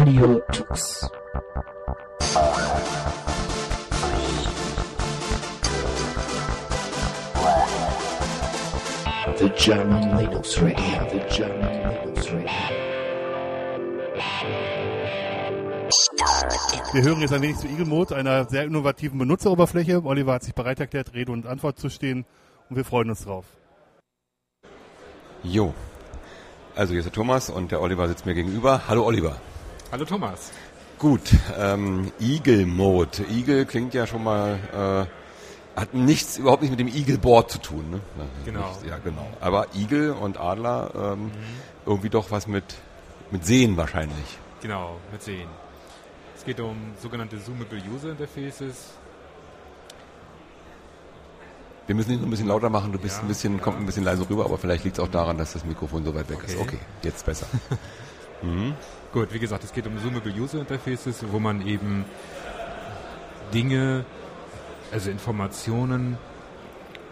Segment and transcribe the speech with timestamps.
[0.00, 1.10] Radio Tux.
[9.36, 12.48] The German Linux Radio, the German Linux Radio.
[16.94, 20.02] Wir hören jetzt ein wenig zu Eagle Mode, einer sehr innovativen Benutzeroberfläche.
[20.02, 22.24] Oliver hat sich bereit erklärt, Rede und Antwort zu stehen
[22.70, 23.44] und wir freuen uns drauf.
[25.42, 25.74] Jo.
[26.74, 28.88] Also hier ist der Thomas und der Oliver sitzt mir gegenüber.
[28.88, 29.36] Hallo Oliver.
[29.92, 30.52] Hallo Thomas.
[31.00, 33.24] Gut, ähm, Eagle Mode.
[33.28, 35.08] Eagle klingt ja schon mal,
[35.76, 37.90] äh, hat nichts, überhaupt nicht mit dem Eagle Board zu tun.
[37.90, 38.00] Ne?
[38.44, 38.68] Genau.
[38.68, 39.26] Nicht, ja, genau.
[39.40, 41.32] Aber Eagle und Adler, ähm, mhm.
[41.86, 42.62] irgendwie doch was mit,
[43.32, 44.38] mit Sehen wahrscheinlich.
[44.62, 45.48] Genau, mit Sehen.
[46.36, 48.90] Es geht um sogenannte Zoomable User Interfaces.
[51.86, 53.60] Wir müssen ihn ein bisschen lauter machen, du bist ja, ein bisschen, ja.
[53.60, 56.14] kommt ein bisschen leise rüber, aber vielleicht liegt es auch daran, dass das Mikrofon so
[56.14, 56.52] weit weg okay.
[56.52, 56.60] ist.
[56.60, 57.46] Okay, jetzt besser.
[58.42, 58.74] mhm.
[59.12, 62.04] Gut, wie gesagt, es geht um Zoomable User Interfaces, wo man eben
[63.52, 64.04] Dinge,
[64.92, 66.16] also Informationen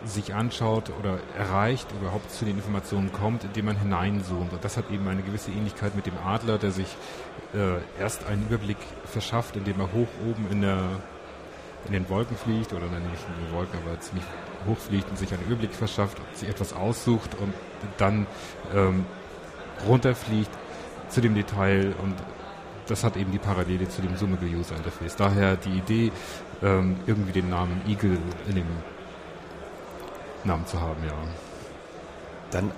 [0.04, 4.52] sich anschaut oder erreicht, überhaupt zu den Informationen kommt, indem man hineinzoomt.
[4.52, 6.96] Und das hat eben eine gewisse Ähnlichkeit mit dem Adler, der sich
[7.54, 10.82] äh, erst einen Überblick verschafft, indem er hoch oben in, der,
[11.86, 14.24] in den Wolken fliegt, oder dann nicht in den Wolken, aber ziemlich
[14.66, 17.52] hoch fliegt und sich einen Überblick verschafft, sich etwas aussucht und
[17.96, 18.26] dann
[18.74, 19.04] ähm,
[19.86, 20.50] runterfliegt
[21.08, 22.14] zu dem Detail und
[22.86, 25.16] das hat eben die Parallele zu dem Zoomable User Interface.
[25.16, 26.12] Daher die Idee,
[26.62, 28.66] ähm, irgendwie den Namen Eagle in dem
[30.44, 31.12] Namen zu haben, ja.
[32.50, 32.70] Dann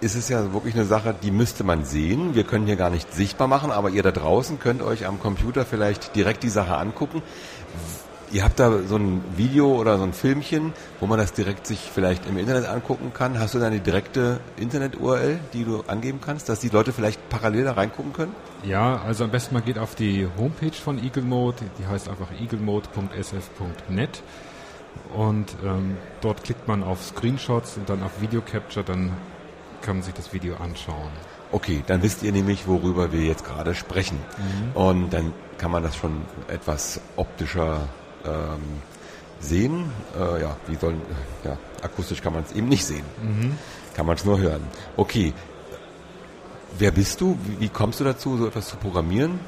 [0.00, 2.34] ist es ja wirklich eine Sache, die müsste man sehen.
[2.34, 5.64] Wir können hier gar nicht sichtbar machen, aber ihr da draußen könnt euch am Computer
[5.64, 7.22] vielleicht direkt die Sache angucken.
[8.32, 11.78] Ihr habt da so ein Video oder so ein Filmchen, wo man das direkt sich
[11.78, 13.38] vielleicht im Internet angucken kann.
[13.38, 17.64] Hast du da eine direkte Internet-URL, die du angeben kannst, dass die Leute vielleicht parallel
[17.64, 18.34] da reingucken können?
[18.64, 22.28] Ja, also am besten man geht auf die Homepage von Eagle Mode, die heißt einfach
[22.40, 24.22] eaglemode.sf.net
[25.14, 29.12] und ähm, dort klickt man auf Screenshots und dann auf Video Capture, dann
[29.82, 31.10] kann man sich das Video anschauen.
[31.52, 34.18] Okay, dann wisst ihr nämlich, worüber wir jetzt gerade sprechen.
[34.38, 34.76] Mhm.
[34.76, 37.88] Und dann kann man das schon etwas optischer
[38.24, 38.82] ähm,
[39.40, 39.90] sehen.
[40.18, 41.00] Äh, ja, wie sollen,
[41.44, 43.04] ja, akustisch kann man es eben nicht sehen.
[43.22, 43.58] Mhm.
[43.94, 44.62] Kann man es nur hören.
[44.96, 45.32] Okay.
[46.76, 47.38] Wer bist du?
[47.44, 49.38] Wie, wie, kommst du dazu, so etwas zu programmieren?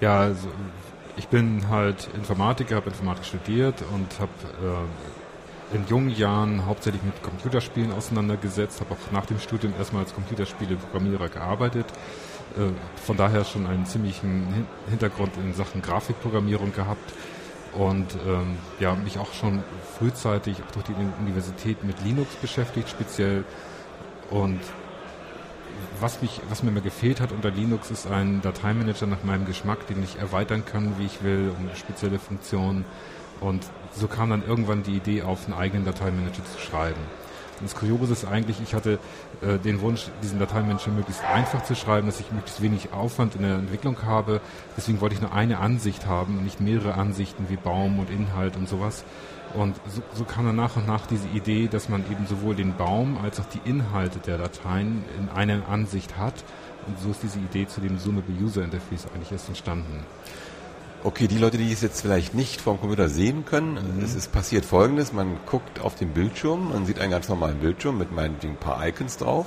[0.00, 0.48] Ja, also
[1.16, 4.30] ich bin halt Informatiker, habe Informatik studiert und habe
[5.72, 10.14] äh, in jungen Jahren hauptsächlich mit Computerspielen auseinandergesetzt, habe auch nach dem Studium erstmal als
[10.14, 11.86] Computerspiele-Programmierer gearbeitet.
[12.56, 12.70] Äh,
[13.04, 17.12] von daher schon einen ziemlichen Hintergrund in Sachen Grafikprogrammierung gehabt
[17.72, 19.62] und ähm, ja, mich auch schon
[19.98, 23.44] frühzeitig auch durch die Universität mit Linux beschäftigt, speziell.
[24.30, 24.60] Und
[26.00, 29.86] was, mich, was mir immer gefehlt hat unter Linux ist ein Dateimanager nach meinem Geschmack,
[29.86, 32.84] den ich erweitern kann, wie ich will, um spezielle Funktionen.
[33.40, 33.64] Und
[33.94, 37.00] so kam dann irgendwann die Idee auf, einen eigenen Dateimanager zu schreiben.
[37.60, 38.98] Und das Kuriose ist eigentlich, ich hatte
[39.42, 43.42] äh, den Wunsch, diesen Dateimanager möglichst einfach zu schreiben, dass ich möglichst wenig Aufwand in
[43.42, 44.40] der Entwicklung habe.
[44.76, 48.56] Deswegen wollte ich nur eine Ansicht haben und nicht mehrere Ansichten wie Baum und Inhalt
[48.56, 49.04] und sowas.
[49.54, 52.76] Und so, so kam dann nach und nach diese Idee, dass man eben sowohl den
[52.76, 56.44] Baum als auch die Inhalte der Dateien in einer Ansicht hat.
[56.86, 60.04] Und so ist diese Idee zu dem Zoomable User Interface eigentlich erst entstanden.
[61.02, 64.04] Okay, die Leute, die es jetzt vielleicht nicht vom Computer sehen können, mhm.
[64.04, 67.96] es ist passiert folgendes, man guckt auf den Bildschirm, man sieht einen ganz normalen Bildschirm
[67.96, 69.46] mit meinetwegen ein paar Icons drauf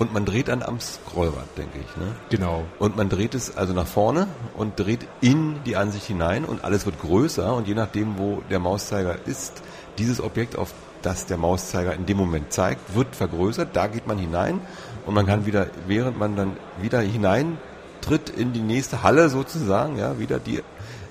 [0.00, 1.96] und man dreht dann am Scrollrad, denke ich.
[1.96, 2.16] Ne?
[2.30, 2.64] Genau.
[2.80, 6.86] Und man dreht es also nach vorne und dreht in die Ansicht hinein und alles
[6.86, 9.62] wird größer und je nachdem, wo der Mauszeiger ist,
[9.96, 10.72] dieses Objekt, auf
[11.02, 14.60] das der Mauszeiger in dem Moment zeigt, wird vergrößert, da geht man hinein
[15.06, 17.58] und man kann wieder, während man dann wieder hinein
[18.00, 20.62] tritt in die nächste Halle sozusagen, ja, wieder die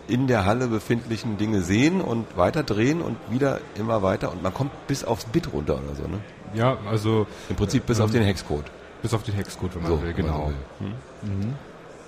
[0.08, 4.54] in der Halle befindlichen Dinge sehen und weiter drehen und wieder immer weiter und man
[4.54, 6.20] kommt bis aufs Bit runter oder so, ne?
[6.54, 8.66] Ja, also im Prinzip bis ähm, auf den Hexcode.
[9.02, 10.48] Bis auf den Hexcode, wenn man so, will, genau.
[10.80, 10.88] Will.
[10.88, 11.40] Hm?
[11.40, 11.54] Mhm.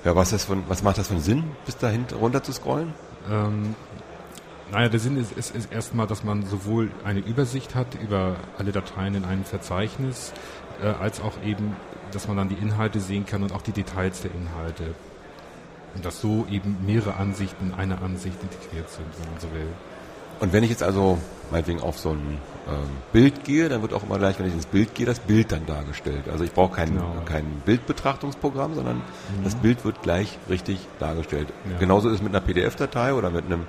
[0.04, 2.94] Ja, was, das von, was macht das für einen Sinn, bis dahin runter zu scrollen?
[3.30, 3.76] Ähm,
[4.72, 8.72] naja, der Sinn ist, ist, ist erstmal, dass man sowohl eine Übersicht hat über alle
[8.72, 10.34] Dateien in einem Verzeichnis,
[10.82, 11.76] äh, als auch eben,
[12.12, 14.96] dass man dann die Inhalte sehen kann und auch die Details der Inhalte.
[15.96, 19.68] Und dass so eben mehrere Ansichten in einer Ansicht integriert sind, wenn man so will.
[20.40, 21.20] Und wenn ich jetzt also
[21.52, 22.38] meinetwegen auf so ein
[22.68, 25.52] ähm, Bild gehe, dann wird auch immer gleich, wenn ich ins Bild gehe, das Bild
[25.52, 26.30] dann dargestellt.
[26.32, 27.14] Also ich brauche kein, genau.
[27.26, 29.44] kein Bildbetrachtungsprogramm, sondern mhm.
[29.44, 31.48] das Bild wird gleich richtig dargestellt.
[31.70, 31.78] Ja.
[31.78, 33.68] Genauso ist es mit einer PDF-Datei oder mit einem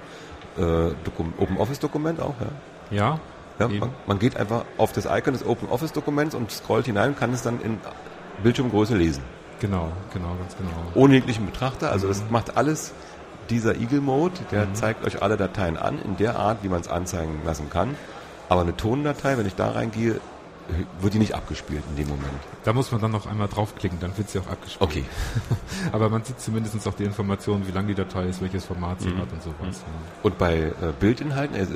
[0.58, 0.92] äh,
[1.38, 2.34] Open Office-Dokument auch,
[2.90, 2.96] ja?
[2.96, 3.20] Ja.
[3.58, 7.18] ja man, man, geht einfach auf das Icon des Open Office-Dokuments und scrollt hinein und
[7.18, 7.78] kann es dann in
[8.42, 9.22] Bildschirmgröße lesen.
[9.60, 10.70] Genau, genau, ganz genau.
[10.94, 11.92] Ohne jeglichen Betrachter.
[11.92, 12.92] Also das macht alles
[13.48, 16.88] dieser Eagle Mode, der zeigt euch alle Dateien an, in der Art, wie man es
[16.88, 17.96] anzeigen lassen kann.
[18.48, 20.20] Aber eine Tondatei, wenn ich da reingehe,
[21.00, 22.32] wird die nicht abgespielt in dem Moment.
[22.64, 24.82] Da muss man dann noch einmal draufklicken, dann wird sie auch abgespielt.
[24.82, 25.04] Okay.
[25.92, 29.08] Aber man sieht zumindest auch die Informationen, wie lang die Datei ist, welches Format sie
[29.16, 29.80] hat und sowas.
[29.80, 29.86] Ja.
[30.22, 31.66] Und bei äh, Bildinhalten, äh,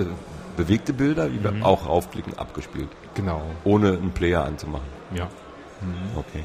[0.57, 2.89] bewegte Bilder, wie wir auch raufklicken, abgespielt.
[3.15, 4.87] Genau, Ohne einen Player anzumachen.
[5.15, 5.29] ja.
[6.17, 6.45] Okay.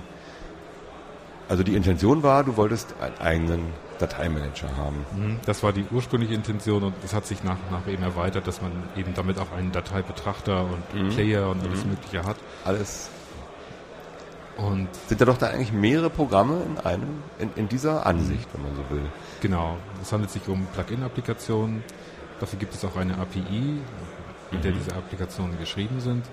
[1.50, 3.66] Also die Intention war, du wolltest einen eigenen
[4.00, 5.06] Dateimanager haben.
[5.16, 5.40] Mhm.
[5.46, 8.62] Das war die ursprüngliche Intention und das hat sich nach und nach eben erweitert, dass
[8.62, 12.38] man eben damit auch einen Dateibetrachter und Player und alles Mögliche hat.
[12.64, 13.10] Alles.
[14.58, 18.64] Und Sind da doch da eigentlich mehrere Programme in einem, in, in dieser Ansicht, wenn
[18.64, 19.04] man so will.
[19.42, 21.84] genau, es handelt sich um Plugin-Applikationen.
[22.40, 23.80] Dafür gibt es auch eine API,
[24.52, 26.26] mit der diese Applikationen geschrieben sind.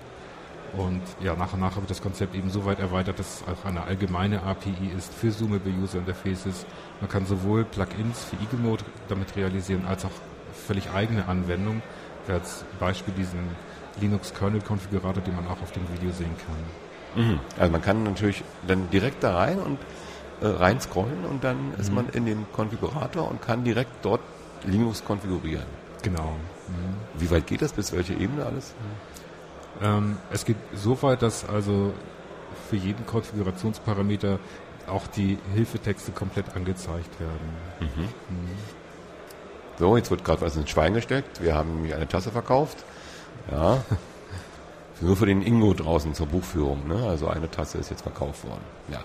[0.77, 3.43] Und ja, nach und nach habe ich das Konzept eben so weit erweitert, dass es
[3.47, 6.65] auch eine allgemeine API ist für Zoomable User Interfaces.
[7.01, 10.11] Man kann sowohl Plugins für Eagle Mode damit realisieren, als auch
[10.67, 11.81] völlig eigene Anwendungen.
[12.27, 13.39] Wie Als Beispiel diesen
[13.99, 17.23] Linux Kernel Konfigurator, den man auch auf dem Video sehen kann.
[17.23, 17.39] Mhm.
[17.57, 19.79] Also man kann natürlich dann direkt da rein und
[20.41, 24.21] äh, rein scrollen und dann ist man in dem Konfigurator und kann direkt dort
[24.65, 25.65] Linux konfigurieren.
[26.03, 26.35] Genau.
[27.17, 27.73] Wie weit geht das?
[27.73, 28.73] Bis welche Ebene alles?
[29.81, 31.93] Ähm, es geht so weit, dass also
[32.69, 34.39] für jeden Konfigurationsparameter
[34.87, 37.53] auch die Hilfetexte komplett angezeigt werden.
[39.77, 41.41] So, jetzt wird gerade was ins Schwein gesteckt.
[41.41, 42.83] Wir haben hier eine Tasse verkauft.
[43.51, 43.83] Ja.
[45.01, 46.87] Nur für den Ingo draußen zur Buchführung.
[46.87, 47.07] Ne?
[47.07, 48.63] Also eine Tasse ist jetzt verkauft worden.
[48.91, 48.99] Ja.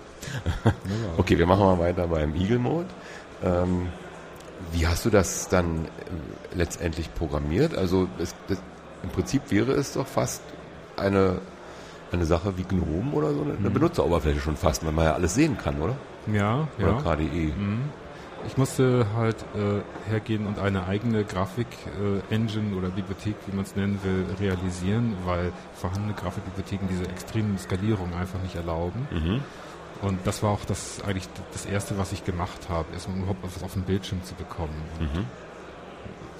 [1.17, 2.87] Okay, wir machen mal weiter beim Eagle Mode.
[3.43, 3.87] Ähm,
[4.73, 7.77] wie hast du das dann äh, letztendlich programmiert?
[7.77, 8.57] Also es, das,
[9.03, 10.41] im Prinzip wäre es doch fast
[10.97, 11.39] eine,
[12.11, 15.35] eine Sache wie GNOME oder so, eine, eine Benutzeroberfläche schon fast, weil man ja alles
[15.35, 15.95] sehen kann, oder?
[16.31, 17.15] Ja, Oder ja.
[17.15, 17.53] KDE.
[18.47, 23.99] Ich musste halt äh, hergehen und eine eigene Grafik-Engine oder Bibliothek, wie man es nennen
[24.03, 29.07] will, realisieren, weil vorhandene Grafikbibliotheken diese extremen Skalierung einfach nicht erlauben.
[30.01, 33.63] Und das war auch das eigentlich das erste, was ich gemacht habe, um überhaupt was
[33.63, 34.75] auf dem Bildschirm zu bekommen.
[34.99, 35.25] Und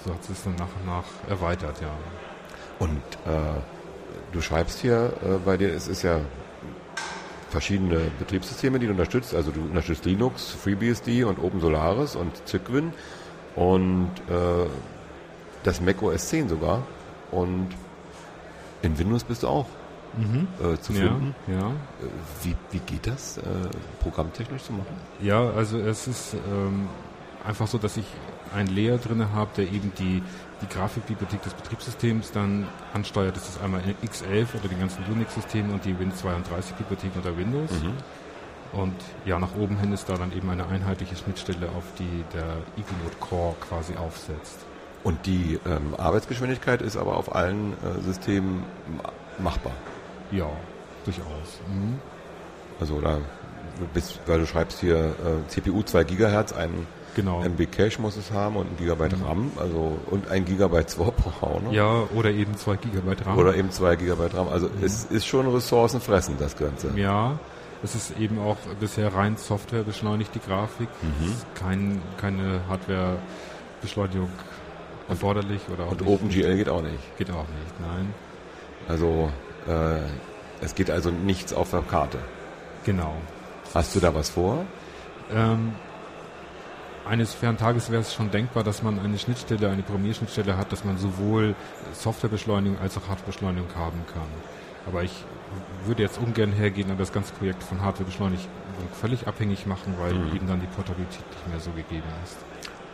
[0.05, 1.89] So hat es dann nach und nach erweitert, ja.
[2.79, 3.59] Und äh,
[4.35, 6.19] du schreibst hier äh, bei dir, es ist ja
[7.49, 9.33] verschiedene Betriebssysteme, die du unterstützt.
[9.33, 12.91] Also du unterstützt Linux, FreeBSD und OpenSolaris und Cygwin
[13.55, 14.67] und äh,
[15.63, 16.83] das Mac OS 10 sogar.
[17.31, 17.69] Und
[18.81, 19.67] in Windows bist du auch
[20.61, 21.33] äh, zu finden.
[21.47, 21.67] Ja, ja.
[21.67, 23.41] Äh, Wie, wie geht das, äh,
[24.01, 24.95] programmtechnisch zu machen?
[25.21, 26.89] Ja, also es ist ähm,
[27.45, 28.05] einfach so, dass ich
[28.53, 30.21] einen Layer drin habe, der eben die,
[30.61, 33.35] die Grafikbibliothek des Betriebssystems dann ansteuert.
[33.35, 37.71] Das ist einmal X11 oder die ganzen Unix-Systeme und die Win32-Bibliothek unter Windows.
[38.73, 42.43] Und ja, nach oben hin ist da dann eben eine einheitliche Schnittstelle, auf die der
[42.77, 44.59] EagleNode Core quasi aufsetzt.
[45.03, 48.63] Und die ähm, Arbeitsgeschwindigkeit ist aber auf allen äh, Systemen
[48.97, 49.71] ma- machbar.
[50.31, 50.49] Ja,
[51.05, 51.59] durchaus.
[51.69, 51.99] Mhm.
[52.79, 53.19] Also da
[53.93, 57.41] bist, weil du schreibst hier äh, CPU 2 Gigahertz, ein Genau.
[57.41, 61.61] MB Cache muss es haben und ein Gigabyte RAM, also und ein Gigabyte Swap auch
[61.61, 61.71] noch.
[61.71, 63.37] Ja, oder eben 2 GB RAM.
[63.37, 64.49] Oder eben zwei Gigabyte RAM.
[64.49, 66.91] Also es ist schon ressourcenfressend, das Ganze.
[66.97, 67.39] Ja,
[67.83, 70.89] es ist eben auch bisher rein Software beschleunigt, die Grafik.
[71.21, 74.29] Es ist kein, keine Hardware-Beschleunigung
[75.07, 76.09] erforderlich oder auch Und nicht.
[76.09, 77.17] OpenGL geht auch nicht.
[77.17, 78.13] Geht auch nicht, nein.
[78.87, 79.29] Also
[79.67, 79.99] äh,
[80.61, 82.17] es geht also nichts auf der Karte.
[82.85, 83.13] Genau.
[83.73, 84.65] Hast du da was vor?
[85.33, 85.73] Ähm,
[87.05, 90.83] eines fairen Tages wäre es schon denkbar, dass man eine Schnittstelle, eine Programmierschnittstelle hat, dass
[90.83, 91.55] man sowohl
[91.93, 94.27] Softwarebeschleunigung als auch Hardwarebeschleunigung haben kann.
[94.87, 95.23] Aber ich
[95.85, 98.45] würde jetzt ungern hergehen und das ganze Projekt von Hardwarebeschleunigung
[98.99, 102.37] völlig abhängig machen, weil eben dann die Portabilität nicht mehr so gegeben ist.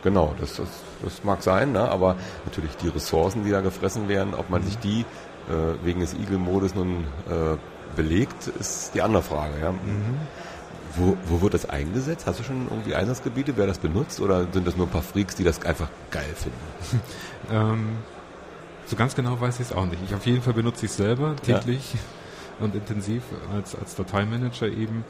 [0.02, 0.68] Genau, das, das,
[1.02, 1.88] das mag sein, ne?
[1.88, 5.04] aber natürlich die Ressourcen, die da gefressen werden, ob man sich die
[5.48, 7.56] äh, wegen des Eagle-Modus nun äh,
[7.94, 9.60] belegt, ist die andere Frage.
[9.60, 9.74] Ja?
[10.96, 12.26] Wo, wo wird das eingesetzt?
[12.26, 15.34] Hast du schon irgendwie Einsatzgebiete, wer das benutzt oder sind das nur ein paar Freaks,
[15.36, 17.00] die das einfach geil finden?
[17.50, 17.98] Ähm,
[18.86, 19.98] so ganz genau weiß ich es auch nicht.
[20.06, 21.58] Ich auf jeden Fall benutze ich es selber Ja.
[21.58, 21.96] täglich
[22.60, 23.22] und intensiv
[23.52, 25.04] als, als Dateimanager eben.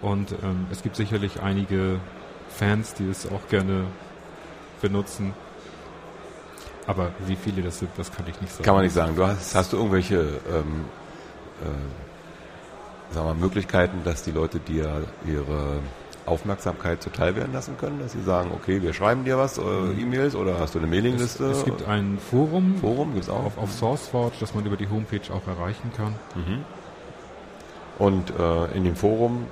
[0.00, 1.98] Und ähm, es gibt sicherlich einige
[2.48, 3.84] Fans, die es auch gerne
[4.80, 5.34] benutzen.
[6.86, 8.64] Aber wie viele das sind, das kann ich nicht sagen.
[8.64, 9.16] Kann man nicht sagen.
[9.16, 10.16] Du hast, hast du irgendwelche
[10.48, 10.84] ähm,
[11.62, 11.66] äh,
[13.12, 15.78] sagen wir, Möglichkeiten, dass die Leute dir ihre
[16.24, 19.62] Aufmerksamkeit zuteil werden lassen können, dass sie sagen, okay, wir schreiben dir was, äh,
[20.00, 21.44] E-Mails oder hast du eine Es, Mailingliste?
[21.46, 23.44] es gibt ein Forum Forum gibt's auch.
[23.46, 26.14] auf, auf SourceForge, das man über die Homepage auch erreichen kann.
[27.98, 29.46] Und äh, in dem Forum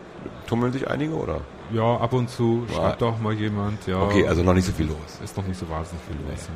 [0.47, 1.41] tummeln sich einige, oder?
[1.73, 2.75] Ja, ab und zu Ja.
[2.77, 3.87] schreibt auch mal jemand.
[3.87, 4.97] Ja, Okay, also noch nicht so viel los.
[5.23, 6.49] ist noch nicht so wahnsinnig viel los.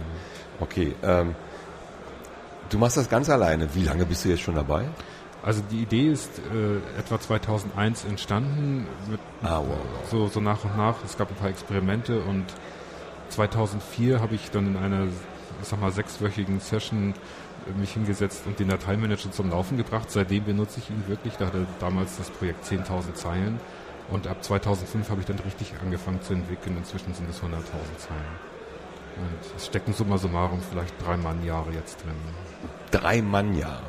[0.61, 1.35] Okay, ähm,
[2.71, 3.69] du machst das ganz alleine.
[3.75, 4.85] Wie lange bist du jetzt schon dabei?
[5.45, 10.11] Also die Idee ist äh, etwa 2001 entstanden, mit, Ah, wow, wow.
[10.11, 10.97] so, so nach und nach.
[11.05, 12.47] Es gab ein paar Experimente und
[13.29, 15.05] 2004 habe ich dann in einer,
[15.61, 17.13] ich sag mal, sechswöchigen Session
[17.79, 20.11] mich hingesetzt und den Dateimanager zum Laufen gebracht.
[20.11, 21.35] Seitdem benutze ich ihn wirklich.
[21.37, 23.61] Da hatte damals das Projekt 10.000 Zeilen
[24.11, 26.77] und ab 2005 habe ich dann richtig angefangen zu entwickeln.
[26.79, 27.45] Inzwischen sind es 100.000
[27.99, 28.55] Zeilen.
[29.17, 32.15] Und es stecken summa summarum vielleicht drei Mannjahre jetzt drin.
[32.91, 33.83] Drei Mannjahre.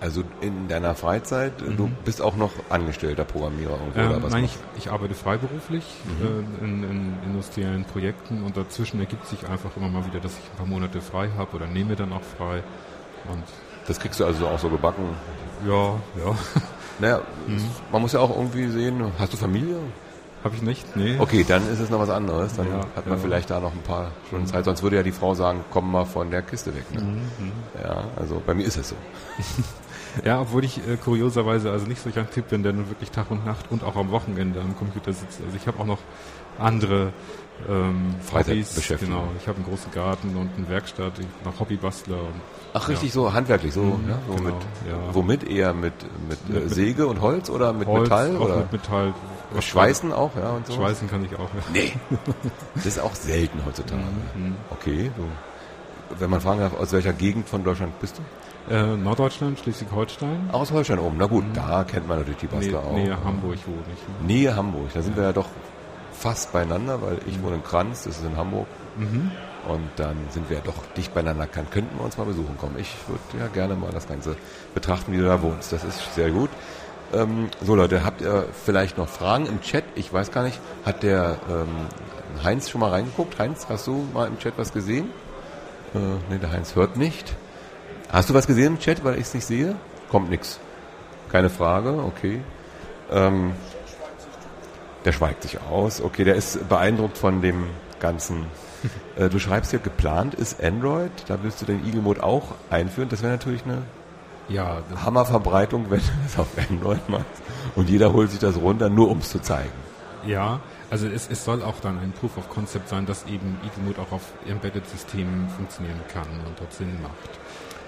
[0.00, 4.32] Also in deiner Freizeit, du bist auch noch angestellter Programmierer irgendwo, Ähm, oder was?
[4.32, 6.24] nein, ich, ich arbeite freiberuflich Mhm.
[6.24, 10.50] äh, in, in industriellen Projekten und dazwischen ergibt sich einfach immer mal wieder, dass ich
[10.52, 12.62] ein paar Monate frei habe oder nehme dann auch frei.
[13.28, 13.42] Und?
[13.88, 15.02] Das kriegst du also auch so gebacken.
[15.66, 16.36] ja, ja,
[17.00, 17.60] Naja, Mhm.
[17.90, 19.76] man muss ja auch irgendwie sehen, hast du Familie?
[20.44, 21.16] habe ich nicht, nee.
[21.18, 22.54] Okay, dann ist es noch was anderes.
[22.54, 23.22] Dann Ja, hat man ja.
[23.22, 24.64] vielleicht da noch ein paar Stunden Zeit.
[24.64, 26.84] Sonst würde ja die Frau sagen, komm mal von der Kiste weg.
[26.94, 27.00] Ne?
[27.02, 27.20] Mhm,
[27.82, 28.94] Ja, also bei mir ist es so.
[30.24, 33.30] Ja, obwohl ich äh, kurioserweise also nicht solch ein Typ bin, der nun wirklich Tag
[33.30, 35.40] und Nacht und auch am Wochenende am Computer sitzt.
[35.44, 35.98] Also ich habe auch noch
[36.58, 37.12] andere
[37.68, 38.74] ähm, Hobbys.
[39.00, 42.40] Genau, ich habe einen großen Garten und eine Werkstatt, ich bin auch Hobbybastler und
[42.74, 44.54] Ach, richtig so handwerklich, so, Mhm, ja, so genau, mit,
[44.88, 44.98] ja.
[45.14, 45.92] womit eher mit,
[46.28, 49.14] mit, äh, Mit- mit- Säge und Holz oder mit Holz, Metall auch oder mit Metall.
[49.54, 50.74] Was Schweißen auch, ja und so.
[50.74, 51.48] Schweißen kann ich auch.
[51.54, 51.62] Ja.
[51.72, 51.92] Nee,
[52.74, 54.02] das ist auch selten heutzutage.
[54.36, 54.54] Mhm.
[54.70, 55.24] Okay, so.
[56.18, 58.22] Wenn man fragen darf, aus welcher Gegend von Deutschland bist du?
[58.70, 60.50] Äh, Norddeutschland, Schleswig-Holstein.
[60.52, 61.16] Aus Holstein oben.
[61.18, 62.50] Na gut, da kennt man natürlich die Mhm.
[62.50, 62.92] Bastler auch.
[62.92, 64.08] Nähe Hamburg wohne ich.
[64.26, 64.26] ne?
[64.26, 64.90] Nähe Hamburg.
[64.92, 65.46] Da sind wir ja doch
[66.12, 68.66] fast beieinander, weil ich wohne in Kranz, das ist in Hamburg.
[68.96, 69.30] Mhm.
[69.68, 71.46] Und dann sind wir ja doch dicht beieinander.
[71.46, 72.76] Kann, könnten wir uns mal besuchen kommen.
[72.78, 74.36] Ich würde ja gerne mal das Ganze
[74.74, 75.72] betrachten, wie du da wohnst.
[75.72, 76.50] Das ist sehr gut.
[77.14, 79.84] Ähm, so Leute, habt ihr vielleicht noch Fragen im Chat?
[79.94, 83.38] Ich weiß gar nicht, hat der ähm, Heinz schon mal reingeguckt?
[83.38, 85.08] Heinz, hast du mal im Chat was gesehen?
[85.94, 87.34] Äh, ne, der Heinz hört nicht.
[88.10, 89.76] Hast du was gesehen im Chat, weil ich es nicht sehe?
[90.10, 90.58] Kommt nix.
[91.30, 92.40] Keine Frage, okay.
[93.10, 93.52] Ähm,
[95.04, 96.00] der schweigt sich aus.
[96.00, 97.64] Okay, der ist beeindruckt von dem
[98.00, 98.46] ganzen.
[99.16, 101.10] Äh, du schreibst ja, geplant ist Android.
[101.26, 103.08] Da willst du den Eagle Mode auch einführen.
[103.08, 103.82] Das wäre natürlich eine
[104.46, 107.26] Ja, Hammerverbreitung, wenn du das auf Android machst.
[107.74, 109.72] Und jeder holt sich das runter, nur um es zu zeigen.
[110.22, 110.60] ja,
[110.90, 114.12] also es, es soll auch dann ein Proof of Concept sein, dass eben Eagle auch
[114.12, 117.38] auf Embedded-Systemen funktionieren kann und dort Sinn macht.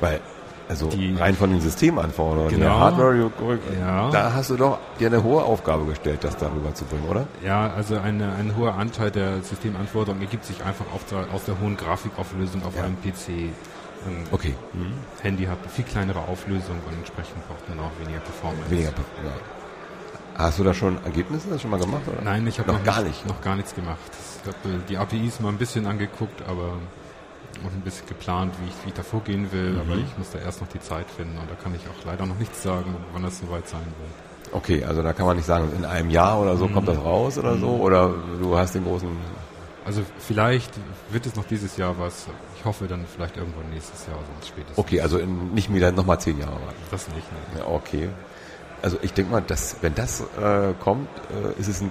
[0.01, 0.21] Weil,
[0.69, 2.65] also Die- rein von den Systemanforderungen, Genau.
[2.65, 3.31] der Hardware,
[3.81, 4.11] Ja.
[4.11, 7.27] da hast du doch dir eine hohe Aufgabe gestellt, das darüber zu bringen, oder?
[7.45, 11.61] Ja, also eine, ein hoher Anteil der Systemanforderungen ergibt sich einfach auf der, aus der
[11.61, 12.85] hohen Grafikauflösung auf Ja.
[12.85, 13.51] einem PC.
[14.07, 14.55] Ein Okay.
[15.23, 18.71] Handy hat eine viel kleinere Auflösung und entsprechend braucht man auch weniger Performance.
[18.71, 18.89] Weniger.
[18.89, 19.33] Ja.
[20.39, 22.03] Hast du da schon Ergebnisse schon mal gemacht?
[22.11, 22.23] Oder?
[22.23, 23.27] Nein, ich habe noch, gar nicht.
[23.29, 23.99] noch gar nichts gemacht.
[24.43, 26.75] Ich habe die APIs mal ein bisschen angeguckt, aber
[27.67, 29.73] auch ein bisschen geplant, wie ich, wie ich da vorgehen will.
[29.73, 29.81] Mhm.
[29.81, 32.27] Aber ich muss da erst noch die Zeit finden und da kann ich auch leider
[32.27, 34.53] noch nichts sagen, wann das soweit sein wird.
[34.53, 37.39] Okay, also da kann man nicht sagen, in einem Jahr oder so kommt das raus
[37.39, 39.09] oder so, oder du hast den großen.
[39.85, 40.73] Also vielleicht
[41.11, 42.27] wird es noch dieses Jahr was.
[42.57, 44.79] Ich hoffe dann vielleicht irgendwann nächstes Jahr, sonst spätestens.
[44.79, 46.83] Okay, also in, nicht wieder nochmal zehn Jahre warten.
[46.91, 47.31] Das nicht.
[47.33, 47.61] Ne?
[47.61, 48.09] Ja, okay.
[48.83, 51.91] Also ich denke mal, dass wenn das äh, kommt, äh, ist es ein,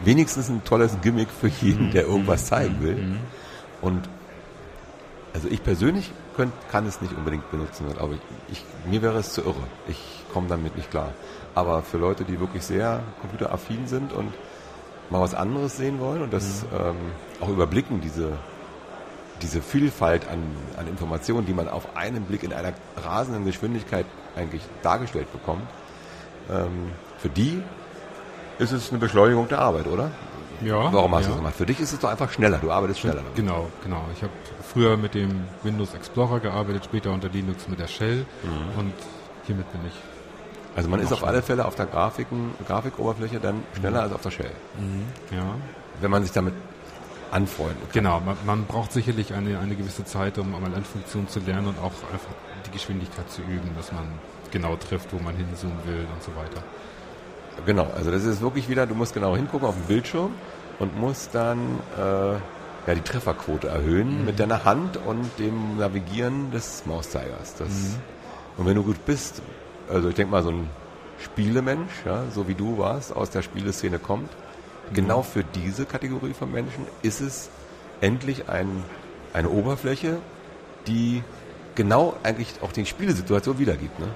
[0.00, 3.18] wenigstens ein tolles Gimmick für jeden, der irgendwas zeigen will.
[3.80, 4.08] Und
[5.52, 8.20] ich persönlich könnt, kann es nicht unbedingt benutzen, aber ich,
[8.52, 9.62] ich, mir wäre es zu irre.
[9.86, 9.98] Ich
[10.32, 11.12] komme damit nicht klar.
[11.54, 14.32] Aber für Leute, die wirklich sehr computeraffin sind und
[15.10, 16.96] mal was anderes sehen wollen und das ähm,
[17.40, 18.32] auch überblicken, diese,
[19.42, 20.42] diese Vielfalt an,
[20.78, 22.72] an Informationen, die man auf einen Blick in einer
[23.04, 25.68] rasenden Geschwindigkeit eigentlich dargestellt bekommt,
[26.50, 27.62] ähm, für die
[28.58, 30.10] ist es eine Beschleunigung der Arbeit, oder?
[30.64, 30.92] Ja.
[30.92, 31.26] Warum hast ja.
[31.28, 31.54] du das gemacht?
[31.56, 33.16] Für dich ist es doch einfach schneller, du arbeitest schneller.
[33.16, 33.34] damit.
[33.34, 34.04] Genau, genau.
[34.14, 34.32] Ich habe
[34.72, 38.78] früher mit dem Windows Explorer gearbeitet, später unter Linux mit der Shell Mhm.
[38.78, 38.92] und
[39.46, 39.94] hiermit bin ich.
[40.74, 44.30] Also man ist auf alle Fälle auf der Grafiken, Grafikoberfläche dann schneller als auf der
[44.30, 44.50] Shell,
[45.30, 45.44] Ja.
[46.00, 46.54] wenn man sich damit
[47.30, 47.92] anfreunden kann.
[47.92, 51.68] Genau, man, man braucht sicherlich eine, eine gewisse Zeit, um einmal eine Funktion zu lernen
[51.68, 52.30] und auch einfach
[52.66, 54.04] die Geschwindigkeit zu üben, dass man
[54.50, 56.62] genau trifft, wo man hinzoomen will und so weiter.
[57.66, 60.32] Genau, also das ist wirklich wieder, du musst genau hingucken auf den Bildschirm
[60.78, 62.32] und musst dann äh,
[62.86, 67.54] ja, die Trefferquote erhöhen mit deiner Hand und dem Navigieren des Mauszeigers.
[67.56, 67.68] Das,
[68.56, 69.42] Und wenn du gut bist,
[69.88, 70.68] also ich denke mal, so ein
[71.22, 74.30] Spielemensch, ja, so wie du warst, aus der Spieleszene kommt,
[74.92, 77.50] genau für diese Kategorie von Menschen ist es
[78.00, 78.82] endlich ein,
[79.32, 80.18] eine Oberfläche,
[80.86, 81.22] die
[81.74, 83.98] genau eigentlich auch die Spielesituation wiedergibt.
[84.00, 84.08] Ne?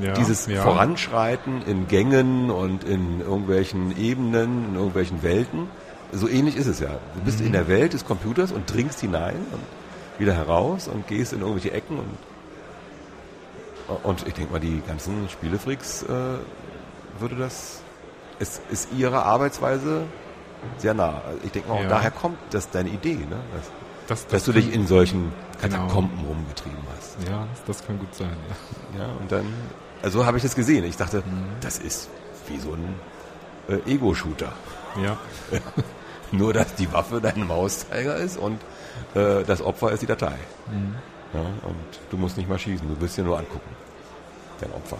[0.00, 0.62] Ja, Dieses ja.
[0.62, 5.68] Voranschreiten in Gängen und in irgendwelchen Ebenen, in irgendwelchen Welten.
[6.12, 6.88] So ähnlich ist es ja.
[7.14, 7.46] Du bist Mhm.
[7.46, 9.60] in der Welt des Computers und dringst hinein und
[10.18, 12.16] wieder heraus und gehst in irgendwelche Ecken und
[14.02, 16.06] und ich denke mal, die ganzen Spielefreaks äh,
[17.20, 17.80] würde das
[18.38, 20.04] ist, ist ihre Arbeitsweise
[20.78, 21.20] sehr nah.
[21.42, 21.88] Ich denke mal, auch Ja.
[21.90, 23.36] daher kommt das deine Idee, ne?
[23.54, 23.70] dass,
[24.06, 25.32] Das, dass du dich in solchen
[25.62, 25.76] Genau.
[25.82, 27.16] Katakomben rumgetrieben hast.
[27.28, 28.36] Ja, das, das kann gut sein.
[28.98, 29.04] Ja.
[29.04, 29.46] Ja, und dann,
[30.02, 30.84] also so habe ich das gesehen.
[30.84, 31.44] Ich dachte, Mhm.
[31.62, 32.10] das ist
[32.48, 32.94] wie so ein
[33.68, 34.52] äh, Ego-Shooter.
[35.02, 35.16] ja.
[36.32, 38.60] Nur, dass die Waffe dein Mauszeiger ist und
[39.14, 40.34] äh, das Opfer ist die Datei.
[40.70, 40.94] Mhm.
[41.32, 43.70] Ja, und du musst nicht mal schießen, du willst dir nur angucken.
[44.60, 44.98] Dein Opfer.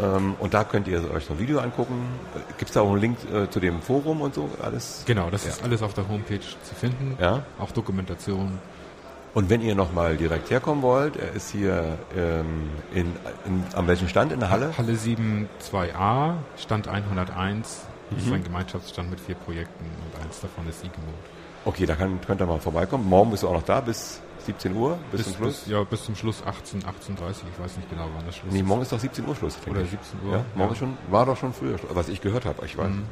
[0.00, 2.06] Ähm, und da könnt ihr euch so ein Video angucken.
[2.58, 4.48] Gibt es da auch einen Link äh, zu dem Forum und so?
[4.62, 5.02] Alles?
[5.06, 5.50] Genau, das Ja.
[5.50, 7.16] ist alles auf der Homepage zu finden.
[7.20, 7.42] Ja.
[7.58, 8.58] Auch Dokumentation.
[9.34, 13.06] Und wenn ihr nochmal direkt herkommen wollt, er ist hier ähm, in,
[13.46, 14.72] in, am welchen Stand in der Halle?
[14.76, 17.86] Halle 7 2a, Stand 101.
[18.10, 18.26] Das Mhm.
[18.28, 21.14] ist ein Gemeinschaftsstand mit vier Projekten und eins davon ist Igemod.
[21.64, 23.08] Okay, da kann, könnt ihr mal vorbeikommen.
[23.08, 25.60] Morgen bist du auch noch da bis 17 Uhr, bis, zum Schluss.
[25.60, 28.58] Bis, ja, bis zum Schluss 18, 18.30 ich weiß nicht genau, wann das Schluss Nee,
[28.60, 28.66] ist.
[28.66, 29.56] morgen ist doch 17 Uhr Schluss.
[29.70, 29.90] Oder ich.
[29.90, 30.32] 17 Uhr.
[30.32, 30.72] Ja, morgen ja.
[30.72, 32.64] ist schon, war doch schon früher, was ich gehört habe.
[32.66, 32.88] Ich weiß.
[32.88, 33.04] Mhm.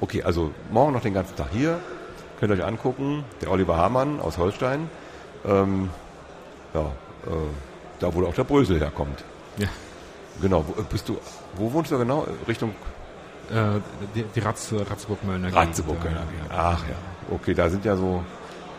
[0.00, 1.80] Okay, also morgen noch den ganzen Tag hier.
[2.38, 3.24] Könnt ihr euch angucken.
[3.40, 4.88] Der Oliver Hamann aus Holstein.
[5.44, 5.90] Ähm,
[6.74, 7.30] ja, äh,
[7.98, 9.24] da wo auch der Brösel herkommt.
[9.56, 9.68] Ja.
[10.40, 11.16] Genau, wo, äh, bist du,
[11.56, 12.26] wo wohnst du genau?
[12.46, 12.72] Richtung
[13.50, 13.80] Äh,
[14.14, 16.00] die, die Ratz, Ratzeburg-Möllner Ratzeburg.
[16.02, 16.18] Gegend,
[16.50, 16.56] Ja.
[16.56, 16.94] Ach ja.
[17.30, 18.22] Okay, da sind ja so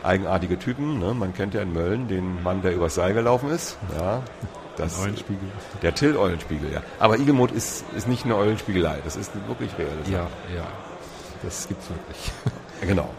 [0.03, 0.99] eigenartige Typen.
[0.99, 1.13] Ne?
[1.13, 3.77] Man kennt ja in Mölln den Mann, der übers Seil gelaufen ist.
[3.97, 4.21] Ja,
[4.77, 5.47] das, Eulenspiegel.
[5.81, 6.81] Der Till Eulenspiegel, ja.
[6.99, 8.97] Aber Igelmut ist, ist nicht eine Eulenspiegelei.
[9.03, 9.89] Das ist wirklich real.
[10.03, 10.19] Das Ja,
[10.55, 10.63] ja.
[11.43, 12.31] Das gibt's wirklich.
[12.87, 13.09] Genau.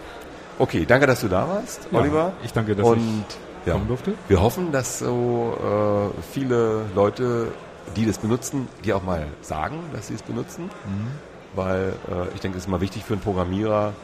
[0.61, 2.32] Okay, danke, dass du da warst, Ja, Oliver.
[2.44, 3.25] ich danke, dass Und
[3.66, 4.14] ja, kommen durfte.
[4.28, 7.49] wir hoffen, dass so äh, viele Leute,
[7.97, 10.64] die das benutzen, dir auch mal sagen, dass sie es benutzen.
[10.86, 11.08] Mhm.
[11.56, 13.95] Weil äh, ich denke, es ist mal wichtig für einen Programmierer,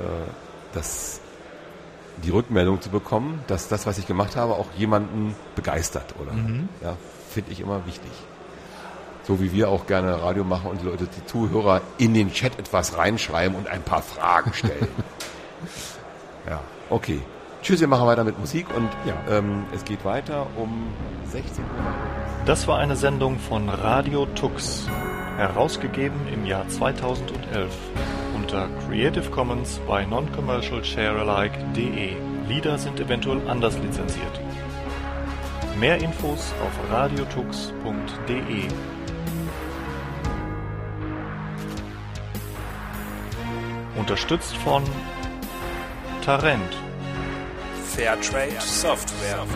[0.00, 0.04] äh,
[0.74, 1.20] dass
[2.24, 6.32] die Rückmeldung zu bekommen, dass das, was ich gemacht habe, auch jemanden begeistert, oder?
[6.32, 6.68] Mhm.
[6.82, 6.96] Ja,
[7.30, 8.10] finde ich immer wichtig.
[9.24, 12.58] So wie wir auch gerne Radio machen und die Leute, die Zuhörer in den Chat
[12.58, 14.88] etwas reinschreiben und ein paar Fragen stellen.
[16.48, 17.20] ja, okay.
[17.62, 19.14] Tschüss, wir machen weiter mit Musik und Ja.
[19.38, 20.88] ähm, es geht weiter um
[21.30, 21.68] 16 Uhr.
[22.44, 24.88] Das war eine Sendung von Radio Tux,
[25.36, 27.70] herausgegeben im Jahr 2011
[28.52, 32.16] unter Creative Commons bei Non-Commercial Sharealike.de.
[32.46, 34.40] Lieder sind eventuell anders lizenziert.
[35.80, 38.68] Mehr Infos auf radiotux.de.
[43.96, 44.82] Unterstützt von
[46.22, 46.76] Tarent.
[47.86, 49.46] Fairtrade Software.